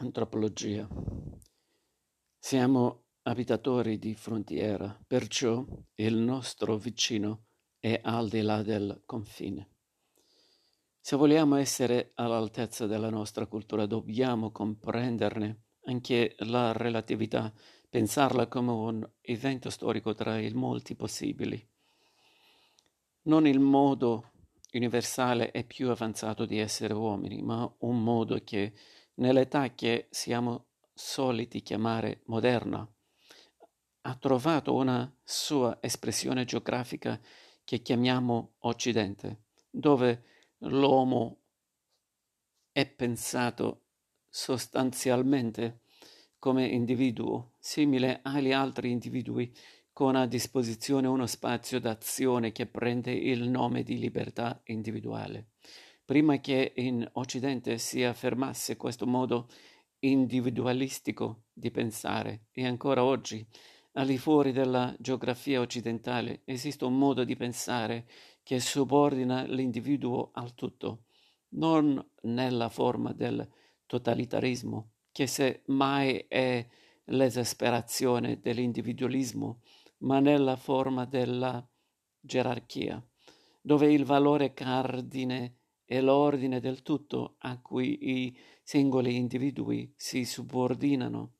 [0.00, 0.88] Antropologia.
[2.38, 7.46] Siamo abitatori di frontiera, perciò il nostro vicino
[7.80, 9.70] è al di là del confine.
[11.00, 17.52] Se vogliamo essere all'altezza della nostra cultura, dobbiamo comprenderne anche la relatività,
[17.90, 21.60] pensarla come un evento storico tra i molti possibili.
[23.22, 24.30] Non il modo
[24.74, 28.74] universale e più avanzato di essere uomini, ma un modo che
[29.18, 32.86] nell'età che siamo soliti chiamare moderna,
[34.02, 37.20] ha trovato una sua espressione geografica
[37.64, 40.24] che chiamiamo Occidente, dove
[40.58, 41.42] l'uomo
[42.72, 43.82] è pensato
[44.28, 45.80] sostanzialmente
[46.38, 49.52] come individuo, simile agli altri individui,
[49.92, 55.48] con a disposizione uno spazio d'azione che prende il nome di libertà individuale.
[56.08, 59.46] Prima che in Occidente si affermasse questo modo
[59.98, 63.46] individualistico di pensare, e ancora oggi,
[63.92, 68.08] al di fuori della geografia occidentale, esiste un modo di pensare
[68.42, 71.02] che subordina l'individuo al tutto,
[71.50, 73.46] non nella forma del
[73.84, 76.66] totalitarismo, che se mai è
[77.04, 79.60] l'esasperazione dell'individualismo,
[79.98, 81.62] ma nella forma della
[82.18, 83.06] gerarchia,
[83.60, 85.57] dove il valore cardine
[85.88, 91.36] è l'ordine del tutto a cui i singoli individui si subordinano.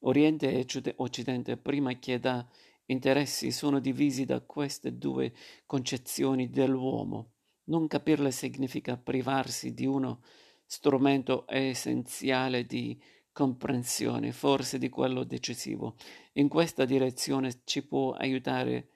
[0.00, 2.46] Oriente e Occidente, prima che da
[2.84, 5.32] interessi, sono divisi da queste due
[5.64, 7.30] concezioni dell'uomo.
[7.64, 10.20] Non capirle significa privarsi di uno
[10.66, 13.00] strumento essenziale di
[13.32, 15.96] comprensione, forse di quello decisivo.
[16.34, 18.88] In questa direzione ci può aiutare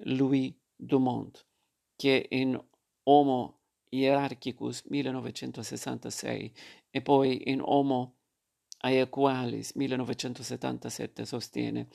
[0.00, 1.46] Louis Dumont,
[1.96, 2.62] che in
[3.04, 3.56] Homo
[3.88, 6.52] Hierarchicus 1966
[6.90, 8.14] e poi in Homo
[8.78, 11.88] Aequalis 1977 sostiene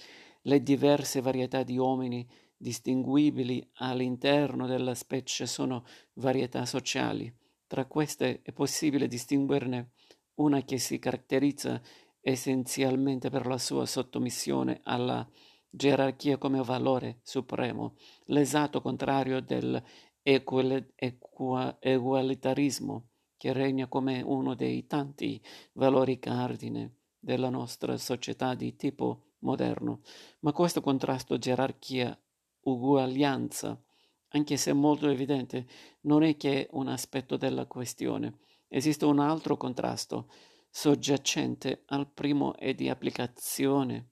[0.43, 7.33] le diverse varietà di uomini distinguibili all'interno della specie sono varietà sociali.
[7.67, 9.91] Tra queste è possibile distinguerne
[10.35, 11.81] una che si caratterizza
[12.21, 15.27] essenzialmente per la sua sottomissione alla
[15.69, 19.81] gerarchia come valore supremo, l'esatto contrario del
[20.23, 25.41] egualitarismo che regna come uno dei tanti
[25.73, 30.01] valori cardine della nostra società di tipo moderno.
[30.41, 33.81] Ma questo contrasto gerarchia-uguaglianza,
[34.29, 35.67] anche se molto evidente,
[36.01, 38.37] non è che un aspetto della questione.
[38.67, 40.29] Esiste un altro contrasto
[40.69, 44.09] soggiacente al primo e di applicazione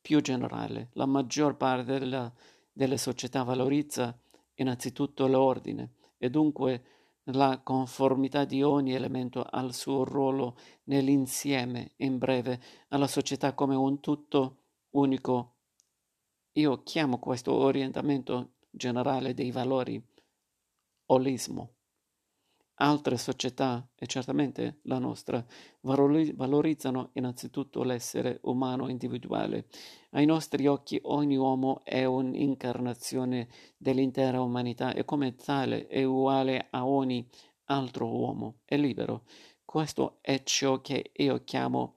[0.00, 0.90] più generale.
[0.94, 2.32] La maggior parte della,
[2.72, 4.18] delle società valorizza
[4.58, 6.84] innanzitutto l'ordine e dunque
[7.32, 14.00] la conformità di ogni elemento al suo ruolo nell'insieme, in breve, alla società come un
[14.00, 15.56] tutto unico.
[16.52, 20.02] Io chiamo questo orientamento generale dei valori
[21.06, 21.77] olismo.
[22.80, 25.44] Altre società, e certamente la nostra,
[25.80, 29.66] valorizzano innanzitutto l'essere umano individuale.
[30.10, 36.86] Ai nostri occhi ogni uomo è un'incarnazione dell'intera umanità e come tale è uguale a
[36.86, 37.26] ogni
[37.64, 39.24] altro uomo, è libero.
[39.64, 41.96] Questo è ciò che io chiamo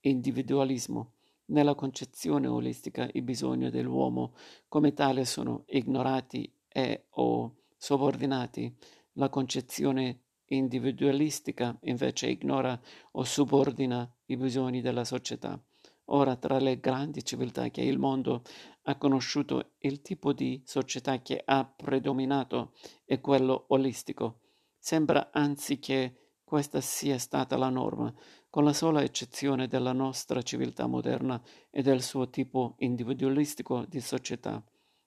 [0.00, 1.12] individualismo.
[1.46, 4.32] Nella concezione olistica i bisogni dell'uomo
[4.66, 8.74] come tale sono ignorati e o subordinati
[9.14, 12.78] la concezione individualistica invece ignora
[13.12, 15.60] o subordina i bisogni della società.
[16.06, 18.42] Ora, tra le grandi civiltà che il mondo
[18.82, 22.72] ha conosciuto, il tipo di società che ha predominato
[23.04, 24.40] è quello olistico.
[24.78, 28.12] Sembra anzi che questa sia stata la norma,
[28.50, 31.40] con la sola eccezione della nostra civiltà moderna
[31.70, 34.62] e del suo tipo individualistico di società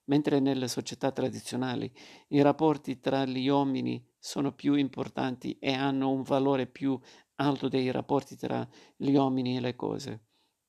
[0.05, 1.91] mentre nelle società tradizionali
[2.29, 6.99] i rapporti tra gli uomini sono più importanti e hanno un valore più
[7.35, 10.19] alto dei rapporti tra gli uomini e le cose.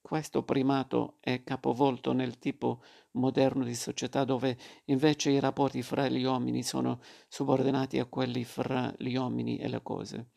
[0.00, 2.80] Questo primato è capovolto nel tipo
[3.12, 8.94] moderno di società dove invece i rapporti fra gli uomini sono subordinati a quelli fra
[8.98, 10.28] gli uomini e le cose.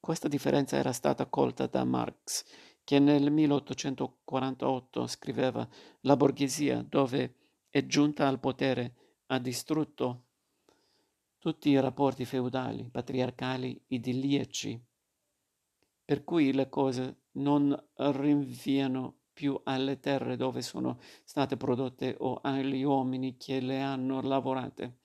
[0.00, 2.44] Questa differenza era stata colta da Marx,
[2.82, 5.68] che nel 1848 scriveva
[6.00, 7.41] La borghesia, dove
[7.72, 8.94] è giunta al potere,
[9.28, 10.26] ha distrutto
[11.38, 14.78] tutti i rapporti feudali, patriarcali, idilliaci,
[16.04, 22.82] per cui le cose non rinviano più alle terre dove sono state prodotte o agli
[22.82, 24.98] uomini che le hanno lavorate.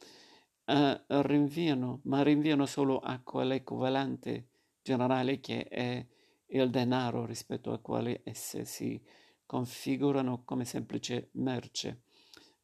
[0.65, 4.49] Uh, rinviano, ma rinviano solo a quell'equivalente
[4.81, 6.05] generale che è
[6.47, 9.01] il denaro rispetto al quale esse si
[9.45, 12.01] configurano come semplice merce.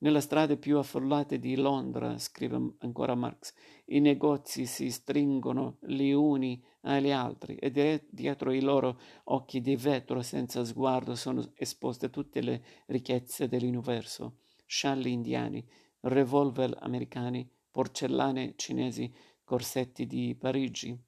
[0.03, 3.53] Nelle strade più affollate di Londra, scrive ancora Marx,
[3.85, 10.21] i negozi si stringono gli uni agli altri e dietro i loro occhi di vetro
[10.21, 15.65] senza sguardo sono esposte tutte le ricchezze dell'universo, scialli indiani,
[16.01, 19.09] revolver americani, porcellane cinesi,
[19.45, 21.01] corsetti di Parigi,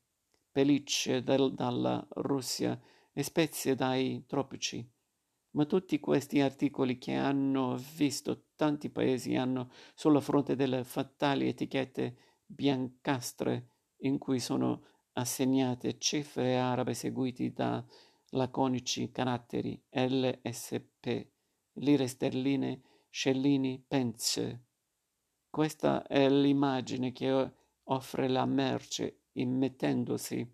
[0.50, 2.80] pellicce dalla Russia
[3.12, 4.89] e spezie dai tropici.
[5.56, 12.18] Ma tutti questi articoli che hanno visto tanti paesi hanno sulla fronte delle fatali etichette
[12.46, 13.69] biancastre
[14.00, 17.84] in cui sono assegnate cifre arabe seguite da
[18.31, 21.28] laconici caratteri LSP,
[21.75, 24.66] lire sterline, scellini, pence.
[25.50, 27.51] Questa è l'immagine che
[27.81, 30.46] offre la merce immettendosi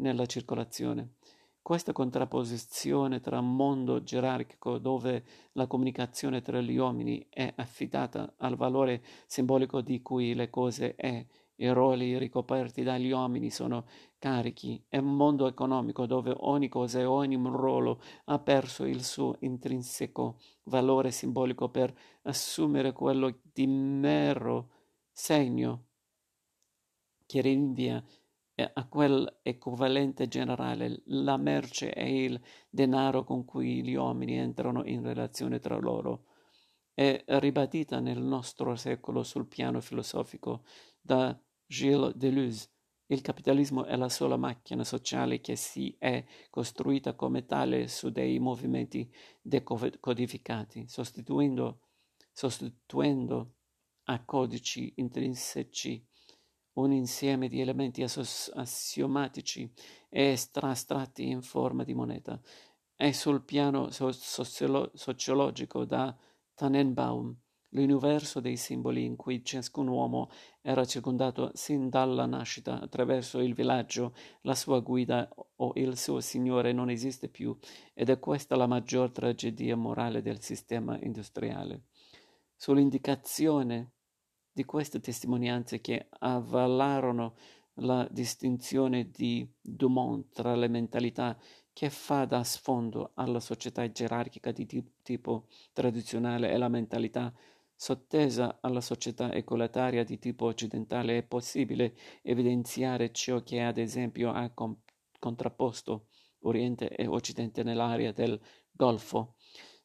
[0.00, 1.18] nella circolazione.
[1.62, 9.04] Questa contrapposizione tra mondo gerarchico dove la comunicazione tra gli uomini è affidata al valore
[9.26, 11.26] simbolico di cui le cose e
[11.56, 13.84] i ruoli ricoperti dagli uomini sono
[14.18, 14.82] carichi.
[14.88, 21.10] E mondo economico dove ogni cosa e ogni ruolo ha perso il suo intrinseco valore
[21.10, 24.70] simbolico per assumere quello di mero
[25.12, 25.84] segno
[27.26, 28.02] che rinvia
[28.62, 35.02] a quel equivalente generale, la merce e il denaro con cui gli uomini entrano in
[35.02, 36.24] relazione tra loro.
[36.92, 40.64] È ribadita nel nostro secolo sul piano filosofico
[41.00, 42.68] da Gilles Deleuze.
[43.06, 48.38] Il capitalismo è la sola macchina sociale che si è costruita come tale su dei
[48.38, 49.10] movimenti
[49.40, 51.80] decodificati, sostituendo,
[52.32, 53.54] sostituendo
[54.04, 56.09] a codici intrinseci
[56.74, 59.70] un insieme di elementi assiomatici
[60.08, 62.40] e astratti in forma di moneta.
[62.94, 66.16] È sul piano sociolo- sociologico da
[66.54, 67.36] Tannenbaum
[67.70, 70.30] l'universo dei simboli in cui ciascun uomo
[70.60, 76.72] era circondato sin dalla nascita attraverso il villaggio, la sua guida o il suo signore
[76.72, 77.56] non esiste più
[77.94, 81.84] ed è questa la maggior tragedia morale del sistema industriale.
[82.56, 83.92] Sull'indicazione
[84.60, 87.34] di queste testimonianze che avvalarono
[87.76, 91.38] la distinzione di Dumont tra le mentalità
[91.72, 94.66] che fa da sfondo alla società gerarchica di
[95.02, 97.32] tipo tradizionale e la mentalità
[97.74, 104.50] sottesa alla società ecolataria di tipo occidentale è possibile evidenziare ciò che ad esempio ha
[104.50, 104.76] com-
[105.18, 106.08] contrapposto
[106.40, 108.38] Oriente e Occidente nell'area del
[108.70, 109.36] Golfo.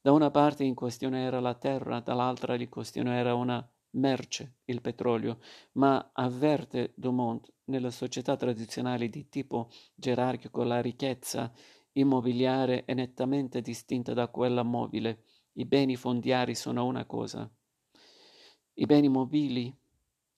[0.01, 3.66] Da una parte in questione era la terra, dall'altra in questione era una
[3.96, 5.40] merce, il petrolio,
[5.74, 11.52] ma avverte Dumont nelle società tradizionali di tipo gerarchico la ricchezza
[11.94, 15.24] immobiliare è nettamente distinta da quella mobile.
[15.54, 17.50] I beni fondiari sono una cosa,
[18.78, 19.74] i beni mobili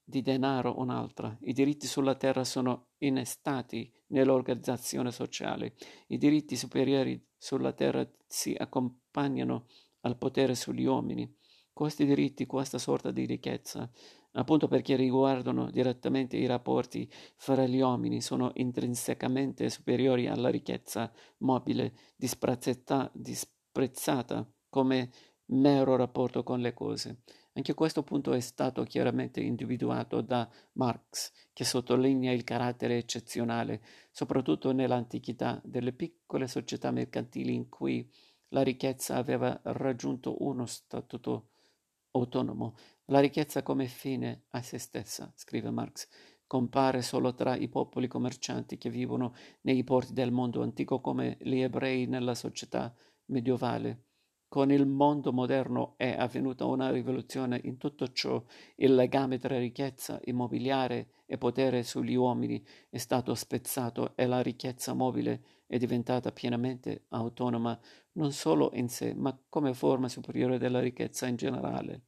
[0.03, 1.35] di denaro un'altra.
[1.41, 5.75] I diritti sulla terra sono innestati nell'organizzazione sociale.
[6.07, 9.65] I diritti superiori sulla terra si accompagnano
[10.01, 11.35] al potere sugli uomini
[11.77, 13.87] questi diritti, questa sorta di ricchezza,
[14.31, 21.93] appunto perché riguardano direttamente i rapporti fra gli uomini, sono intrinsecamente superiori alla ricchezza mobile,
[23.13, 25.11] disprezzata come
[25.49, 27.21] mero rapporto con le cose.
[27.53, 34.71] Anche questo punto è stato chiaramente individuato da Marx, che sottolinea il carattere eccezionale, soprattutto
[34.71, 38.11] nell'antichità, delle piccole società mercantili in cui
[38.49, 41.49] la ricchezza aveva raggiunto uno statuto
[42.17, 42.75] autonomo.
[43.05, 46.07] La ricchezza come fine a se stessa, scrive Marx,
[46.47, 51.59] compare solo tra i popoli commercianti che vivono nei porti del mondo antico come gli
[51.59, 52.93] ebrei nella società
[53.25, 54.03] medievale.
[54.49, 58.41] Con il mondo moderno è avvenuta una rivoluzione in tutto ciò.
[58.77, 64.93] Il legame tra ricchezza immobiliare e potere sugli uomini è stato spezzato e la ricchezza
[64.93, 67.77] mobile è diventata pienamente autonoma
[68.17, 72.01] non solo in sé, ma come forma superiore della ricchezza in generale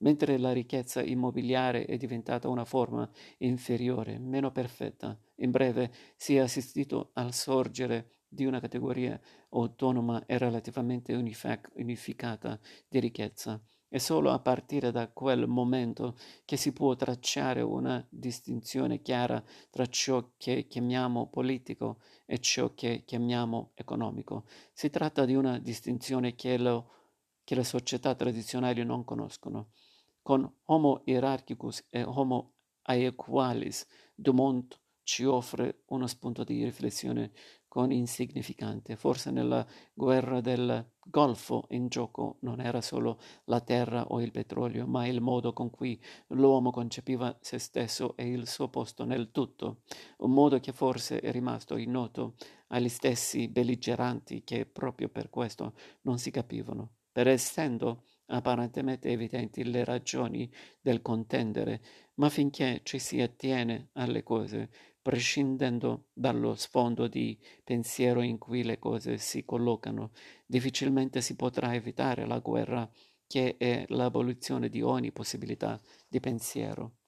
[0.00, 5.18] mentre la ricchezza immobiliare è diventata una forma inferiore, meno perfetta.
[5.36, 12.58] In breve, si è assistito al sorgere di una categoria autonoma e relativamente unific- unificata
[12.88, 13.60] di ricchezza.
[13.92, 19.84] È solo a partire da quel momento che si può tracciare una distinzione chiara tra
[19.86, 24.44] ciò che chiamiamo politico e ciò che chiamiamo economico.
[24.72, 26.88] Si tratta di una distinzione che, lo,
[27.42, 29.70] che le società tradizionali non conoscono.
[30.22, 37.32] Con Homo hierarchicus e Homo aequalis, Dumont ci offre uno spunto di riflessione
[37.70, 38.96] con insignificante.
[38.96, 44.88] Forse nella guerra del Golfo in gioco non era solo la terra o il petrolio,
[44.88, 46.00] ma il modo con cui
[46.30, 49.82] l'uomo concepiva se stesso e il suo posto nel tutto,
[50.18, 52.34] un modo che forse è rimasto ignoto
[52.68, 56.94] agli stessi belligeranti che proprio per questo non si capivano.
[57.12, 60.50] Per essendo apparentemente evidenti le ragioni
[60.80, 61.82] del contendere,
[62.14, 64.70] ma finché ci si attiene alle cose,
[65.02, 70.12] prescindendo dallo sfondo di pensiero in cui le cose si collocano,
[70.46, 72.88] difficilmente si potrà evitare la guerra
[73.26, 76.99] che è l'abolizione di ogni possibilità di pensiero.